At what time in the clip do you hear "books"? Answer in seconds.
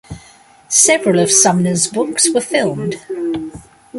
1.85-2.27